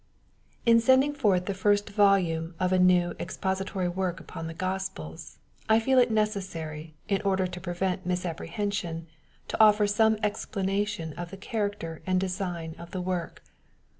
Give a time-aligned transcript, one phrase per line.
[0.65, 5.37] In sending forth the first volume of a new expodtoiy work upon the Gospels,
[5.69, 9.05] I feel it necessary, in order to prevent misapprehension,
[9.47, 13.43] to offer some explanation of the character and design of the work.